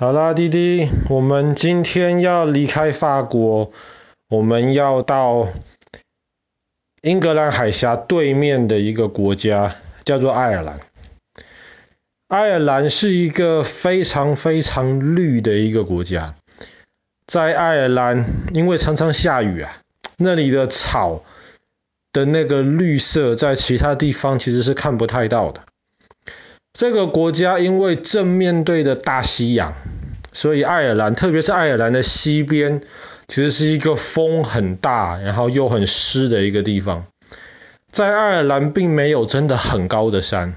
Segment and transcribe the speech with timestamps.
[0.00, 3.70] 好啦，弟弟，我们今天要离开法国，
[4.30, 5.48] 我们要到
[7.02, 10.80] 英格兰海峡对面的一个国家，叫做爱尔兰。
[12.28, 16.34] 爱尔兰是一个非常非常绿的一个国家，
[17.26, 18.24] 在爱尔兰，
[18.54, 19.82] 因为常常下雨啊，
[20.16, 21.22] 那里的草
[22.10, 25.60] 的那个绿色，在其他地方其实是看不太到的。
[26.72, 29.74] 这个国家因为正面对的大西洋，
[30.32, 32.80] 所以爱尔兰，特别是爱尔兰的西边，
[33.26, 37.06] 其实是一个风很大，然后又很湿的一个地方。
[37.90, 40.54] 在爱尔兰并没有真的很高的山，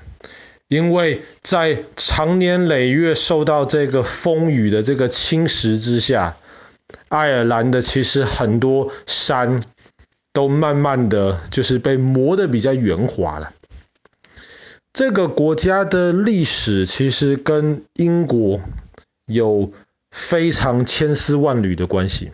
[0.68, 6.38] 因为在长年累月受到这个风雨的这个侵蚀之下，
[7.10, 9.64] 爱尔兰的其实很多山
[10.32, 13.52] 都慢慢的就是被磨得比较圆滑了。
[14.94, 18.62] 这个国家的历史其实跟英国
[19.26, 19.74] 有
[20.12, 22.32] 非常千丝万缕的关系。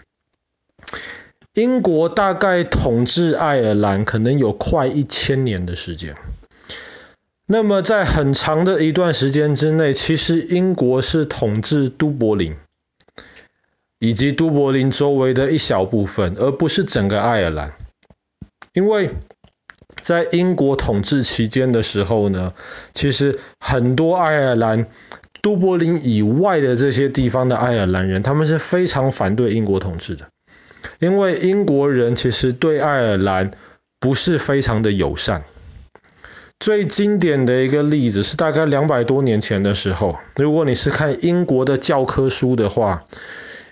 [1.54, 6.18] 英国大概统治爱尔兰可能有快一千年的时间。
[7.46, 12.58] 那么在很长的一段时间之内，其实英国是统治都柏林
[14.00, 17.73] 以及都柏林周围的一小部分，而不是整个爱尔兰，
[18.73, 19.12] 因为。
[20.02, 22.53] 在英国统治期间的时候呢，
[22.94, 24.88] 其实很多爱尔兰
[25.42, 30.30] 都柏林以外的这些地方的爱尔兰人，他们是非常反对英国统治的，
[31.00, 33.52] 因为英国人其实对爱尔兰
[34.00, 35.44] 不是非常的友善。
[36.59, 43.03] 最经典的一个例子是大概两百多年前的时候，如果你是看英国的教科书的话。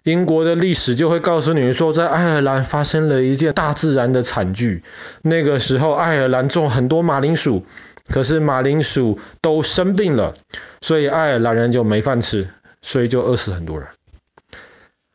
[0.08, 4.82] 英国的历史就会告诉你说，在爱尔兰发生了一件大自然的惨剧。
[5.22, 7.66] 那个时候，爱尔兰种很多马铃薯，
[8.08, 10.38] 可是马铃薯都生病了，
[10.80, 12.48] 所以爱尔兰人就没饭吃，
[12.82, 13.90] 所以就饿死很多人。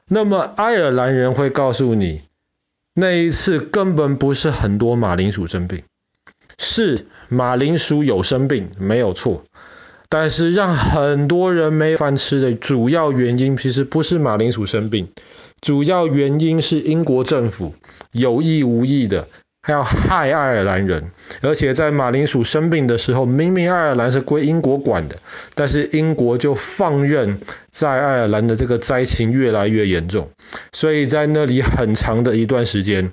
[0.08, 2.24] 那么，爱尔兰人会告诉你，
[2.92, 5.84] 那一次根本不是很多马铃薯生病，
[6.58, 9.42] 是马铃薯有生病，没有错。
[10.12, 15.08] 但是让很多人没饭吃的主要原因，其实不是马铃薯生病，
[15.62, 17.74] 主要原因是英国政府
[18.10, 19.26] 有意无意的
[19.62, 25.16] 还要害爱尔兰人，而且在马铃薯生病的时候，明明爱尔兰是归英国管的，
[25.54, 27.38] 但是英国就放任
[27.70, 30.28] 在爱尔兰的这个灾情越来越严重，
[30.72, 33.12] 所以在那里很长的一段时间。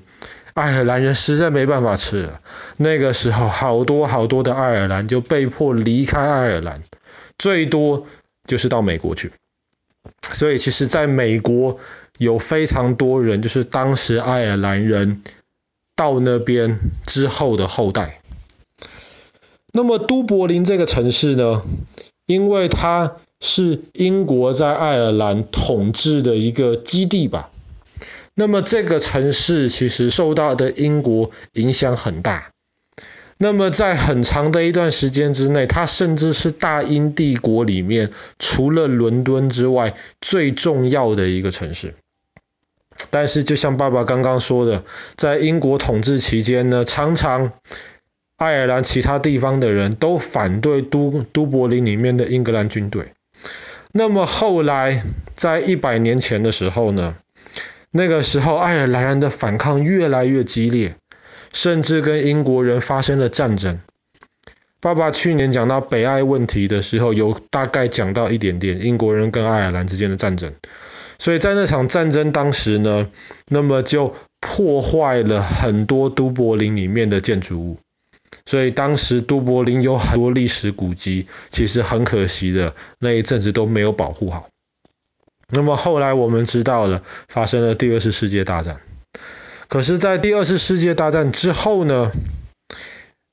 [0.60, 2.42] 爱尔兰人实在没办法吃了，
[2.78, 6.84] 那个时候好多好多的爱尔兰就被迫离开爱尔兰，
[7.38, 8.06] 最多
[8.46, 9.32] 就是到美国去。
[10.22, 11.78] 所以其实在美国
[12.18, 15.22] 有非常多人，就是当时爱尔兰人
[15.96, 18.20] 到那边之后的后代。
[19.72, 21.62] 那么都柏林这个城市呢，
[22.26, 27.50] 因为它是英国在爱尔兰统治的一个基地吧。
[28.40, 32.52] 那么这个城市其实受到的英国影响很大。
[33.38, 41.96] 那么在很长的一段时间之内，它甚至是大英帝国里面除了伦敦之外最重要的一个城市。
[43.10, 44.86] 但是就像爸爸刚刚说的，
[45.18, 47.52] 在英国统治期间呢，常常
[48.38, 53.12] 爱尔兰其他地方的人都反对都都柏林里面的英格兰军队。
[53.92, 55.04] 那么后来
[55.36, 57.18] 在一百年前的时候呢，
[57.92, 60.96] 那个时候，爱尔兰人的反抗越来越激烈，
[61.54, 63.80] 甚至跟英国人发生了战争。
[64.82, 70.54] 爸爸去年讲到北爱问题的时候，有大概讲到一点点英国人跟爱尔兰之间的战争。
[71.18, 73.10] 所以在那场战争当时呢，
[73.50, 77.78] 那么就破坏了很多都柏林里面的建筑物。
[78.46, 84.48] 所以当时都柏林有很多历史古迹，其实很可惜的，那一阵子都没有保护好。
[85.52, 88.80] 那么后来我们知道了，发生了第二次世界大战。
[89.68, 92.12] 可是，在第二次世界大战之后呢，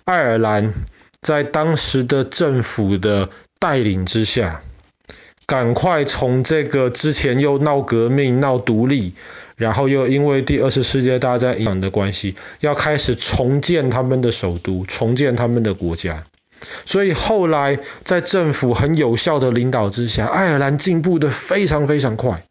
[0.04, 0.75] 爱尔兰
[1.22, 4.60] 在当时的政府的带领之下，
[5.47, 9.14] 赶快从这个之前又闹革命、闹独立，
[9.56, 16.25] 然后又因为第二次世界大战影响的关系，要开始重建他们的首都，重建他们的国家。
[16.85, 22.44] 所以后来在政府很有效的领导之下，爱尔兰进步得非常非常快。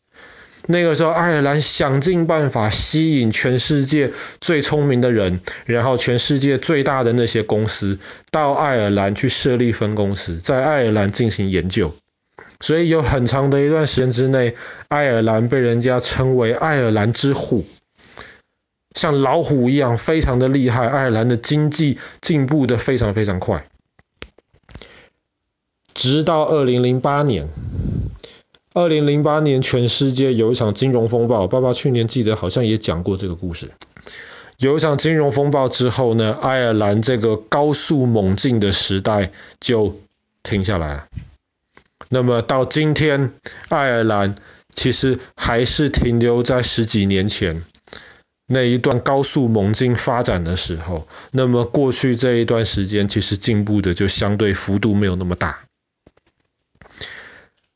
[0.68, 4.12] 那个时候，爱尔兰想尽办法吸引全世界
[4.42, 8.00] 最聪明的人，然后全世界最大的那些公司
[8.32, 11.94] 到爱尔兰去设立分公司，在爱尔兰进行研究。
[12.60, 14.56] 所以有很长的一段时间之内，
[14.88, 17.68] 爱尔兰被人家称为爱尔兰之虎，
[18.96, 20.88] 像老虎一样非常的厉害。
[20.88, 23.68] 爱尔兰的经济进步得非常非常快。
[26.06, 27.50] 直到二零零八年，
[28.76, 33.72] 二零零八年全世界有一场金融风暴，爸爸去年记得好像也讲过这个故事。
[34.60, 40.00] 有一场金融风暴之后呢，爱尔兰这个高速猛进的时代就
[40.44, 41.08] 停下来了。
[42.10, 43.34] 那么到今天，
[43.70, 44.36] 爱尔兰
[44.76, 47.64] 其实还是停留在十几年前
[48.46, 51.08] 那一段高速猛进发展的时候。
[51.32, 55.62] 那么过去这一段时间，其实进步的就相对幅度没有那么大。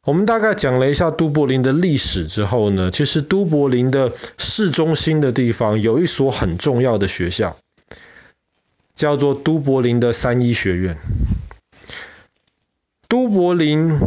[0.06, 7.58] 我们大概讲了一下都柏林的历史之后呢，其实都柏林的市中心的地方有一所很重要的学校，
[8.96, 10.98] 叫做都柏林的三一学院。
[13.08, 14.00] 都柏林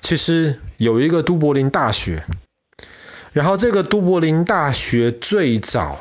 [0.00, 2.24] 其实有一个都柏林大学，
[3.32, 6.00] 然后这个都柏林大学最早。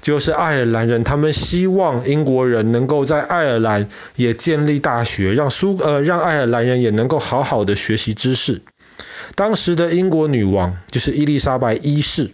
[0.00, 8.62] 就是爱尔兰人，他们希望英国人能够在爱尔兰也建立大学，让苏呃让爱尔兰人也能够好好的学习知识。
[9.34, 12.30] 当时的英国女王就是伊丽莎白一世，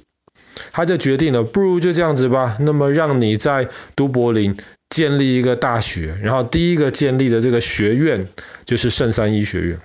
[0.72, 4.56] 她就决定了，不如就这样子吧，那么让你在都柏林
[4.90, 8.28] 建立一个大学，然后第一个建立的这个学院
[8.64, 9.80] 就是圣三一学院。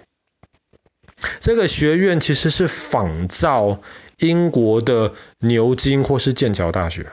[1.39, 3.81] 这个学院其实是仿造
[4.19, 7.07] 英国的牛津或是剑桥大学。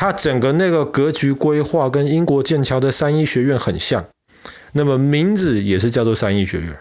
[0.00, 4.06] 它整个那个格局规划跟英国剑桥的三一学院很像，
[4.72, 6.78] 那么名字也是叫做三一学院。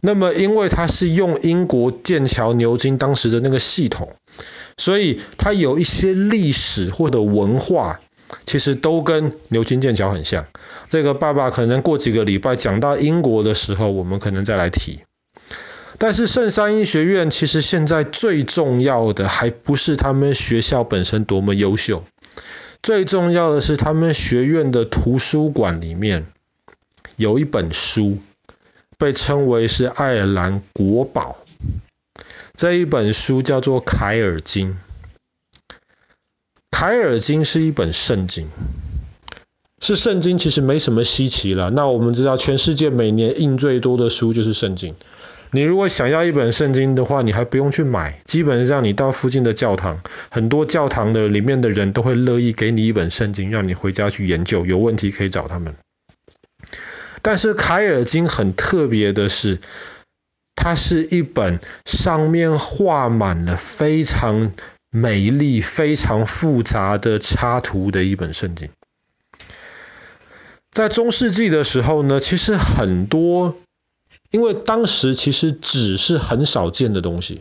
[0.00, 4.14] 那么因为它是用英国剑桥牛津当时的那个系统，
[4.78, 8.00] 所以它有一些历史或者文化，
[8.46, 10.46] 其实都跟牛津剑桥很像。
[10.88, 15.00] 这个爸爸可能过几个礼拜讲到英国的时候，我们可能再来提。
[15.98, 22.04] 但是圣三一学院其实现在最重要的还不是他们学校本身多么优秀，
[22.82, 26.26] 最重要的是他们学院的图书馆里面
[27.16, 28.18] 有一本书，
[28.96, 31.36] 被称为是爱尔兰国宝。
[32.54, 34.72] 这一本书叫做《凯尔经》。
[36.70, 38.48] 凯尔经是一本圣经，
[39.80, 41.70] 是圣经其实没什么稀奇了。
[41.70, 44.94] 那我们知道全世界每年印最多的书就是圣经。
[45.50, 50.00] 你如果想要一本圣经的话，你还不用去买，基本上你到附近的教堂，
[50.30, 55.74] 很多教堂的里面的人都会乐意给你一本圣经，让你回家去研究，有问题可以找他们。
[57.22, 59.60] 但是凯尔经很特别的是，
[60.54, 64.52] 它是一本上面画满了非常
[64.90, 68.68] 美丽、非常复杂的插图的一本圣经。
[70.72, 73.56] 在中世纪的时候呢，其实很多。
[74.30, 77.40] 因为当时其实纸是很少见的东西，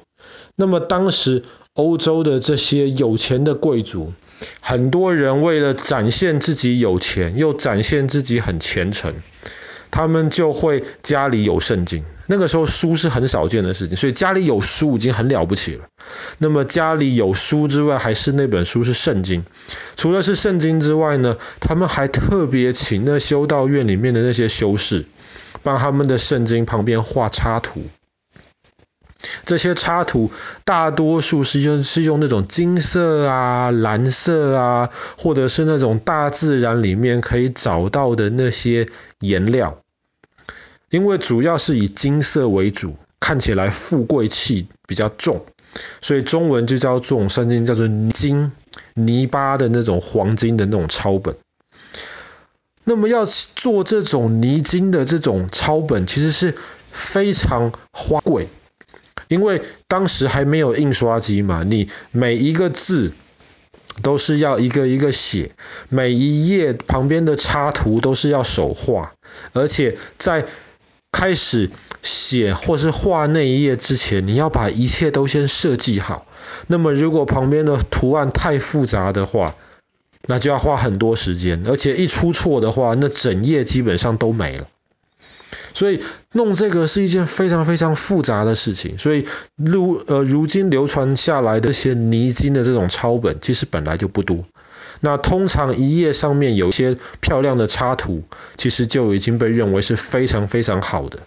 [0.55, 1.43] 那么当时
[1.73, 4.13] 欧洲的这些有钱的贵族，
[4.61, 9.13] 很多人为了展现自己有钱，又展现自己很虔诚，
[9.91, 12.03] 他们就会家里有圣经。
[12.29, 15.85] 那个时候书是很少见的事情，所以家里有书已经很了不起了。
[16.39, 19.45] 那么家里有书之外，还是那本书是圣经。
[19.95, 25.05] 除了是圣经之外呢，他们还特别请那修道院里面的那些修士。
[25.63, 27.83] 帮他们的圣经旁边画插图，
[29.43, 30.31] 这些插图
[30.63, 38.87] 大多数是用是用那种金色啊、蓝色啊，或者是那种大自然里面可以找到的那些
[39.19, 39.81] 颜料，
[40.89, 45.45] 因为主要是以金色为主，看起来富贵气比较重，
[46.01, 48.51] 所以中文就叫这种圣经叫做金
[48.93, 51.35] 泥巴的那种黄金的那种抄本。
[52.89, 56.55] 那么要做这种泥金的这种抄本，其实是
[56.89, 58.47] 非常花贵，
[59.27, 63.11] 因为当时还没有印刷机嘛，你每一个字
[64.01, 65.51] 都是要一个一个写，
[65.89, 69.11] 每一页旁边的插图都是要手画，
[69.51, 70.45] 而且在
[71.11, 71.69] 开始
[72.01, 76.25] 写或是画那一页之前，你要把一切都先设计好。
[76.67, 79.55] 那么如果旁边的图案太复杂的话，
[80.27, 84.67] 那就要花很多时间，而且一出错的话，那整页基本上都没了。
[85.73, 86.01] 所以
[86.33, 88.97] 弄这个是一件非常非常复杂的事情。
[88.97, 94.43] 所以如呃如今流传下来的这些泥金的这种抄本，其实本来就不多。
[94.99, 98.23] 那通常一页上面有一些漂亮的插图，
[98.55, 101.19] 其实就已经被认为是非常非常好的。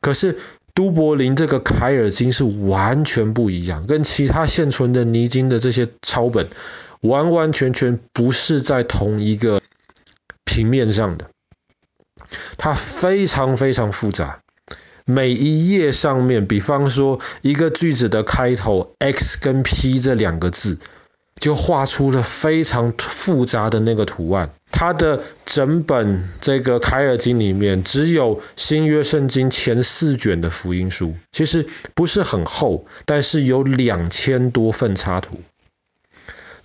[0.00, 0.38] 可是
[0.74, 6.48] 都柏林这个凯尔金是完全不一样，跟其他现存的泥金的这些抄本。
[7.00, 9.60] 完完全全不是在同一个
[10.44, 11.30] 平面上的，
[12.56, 14.40] 它非常非常复杂。
[15.04, 20.78] 每一页上面，比方说一个句子的开头 x 跟 p 这两个字，
[21.40, 24.50] 就画出了非常复杂的那个图案。
[24.70, 35.40] 它的整本这个凯尔经里面，只有新约圣经前四卷的福音书，其实不是很厚，但是有两千多份插图。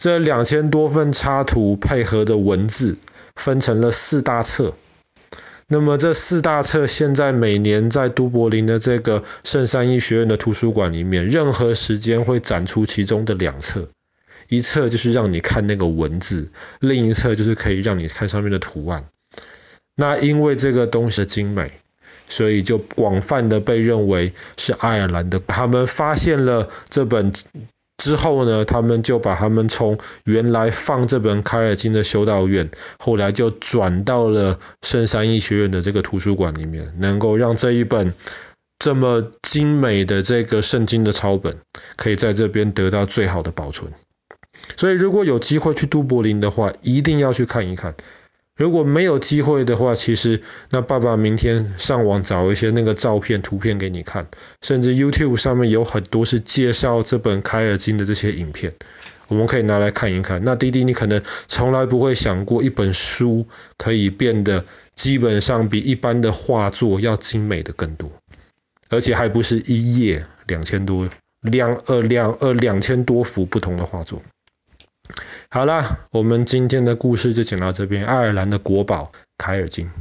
[0.03, 2.97] 这两千多份插图配合的文字，
[3.37, 4.75] 分成了四大册。
[5.69, 13.87] 那么这四大册现在每年在都柏林的这个圣三一学院的图书馆里面，任何时间会展出其中的两册。
[14.49, 16.49] 一册就是让你看那个文字，
[16.81, 19.05] 另一册就是可以让你看上面的图案。
[19.95, 21.71] 那因为这个东西的精美，
[22.27, 25.39] 所以就广泛的被认为是爱尔兰的。
[25.39, 27.31] 他们发现了这本
[27.97, 38.13] 之后呢，他们就把他们从原来放这本凯尔经的修道院，后来就转到了圣三一学院的这个图书馆里面，能够让这一本
[38.79, 41.57] 这么精美的这个圣经的抄本，
[41.95, 43.91] 可以在这边得到最好的保存。
[44.75, 47.95] 所以，如果有机会去都柏林的话，一定要去看一看。
[48.55, 54.27] 如果没有机会的话，其实那爸爸明天上网找一些那个照片、图片给你看，
[54.61, 58.73] 甚至 YouTube 上面有很多是介绍这本凯尔经的这些影片，
[59.27, 60.43] 我们可以拿来看一看。
[60.43, 68.11] 那弟弟，你可能从来不会想过，一本书可以变得基本上比一般的画作要精美的更多，
[68.89, 71.09] 而且还不是一页两千多
[71.41, 74.21] 两呃两呃两千多幅不同的画作。
[75.49, 78.05] 好啦，我们今天的故事就讲到这边。
[78.05, 79.91] 爱尔兰的国宝凯尔经。